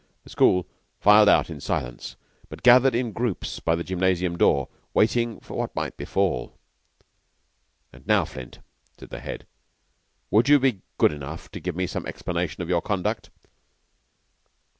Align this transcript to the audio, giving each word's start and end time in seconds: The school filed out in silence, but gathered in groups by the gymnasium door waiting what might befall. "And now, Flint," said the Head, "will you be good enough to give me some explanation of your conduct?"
The 0.23 0.31
school 0.31 0.65
filed 0.99 1.29
out 1.29 1.51
in 1.51 1.59
silence, 1.61 2.15
but 2.49 2.63
gathered 2.63 2.95
in 2.95 3.11
groups 3.11 3.59
by 3.59 3.75
the 3.75 3.83
gymnasium 3.83 4.35
door 4.35 4.67
waiting 4.95 5.35
what 5.47 5.75
might 5.75 5.95
befall. 5.95 6.57
"And 7.93 8.07
now, 8.07 8.25
Flint," 8.25 8.57
said 8.97 9.11
the 9.11 9.19
Head, 9.19 9.45
"will 10.31 10.41
you 10.43 10.57
be 10.59 10.81
good 10.97 11.11
enough 11.11 11.51
to 11.51 11.59
give 11.59 11.75
me 11.75 11.85
some 11.85 12.07
explanation 12.07 12.63
of 12.63 12.67
your 12.69 12.81
conduct?" 12.81 13.29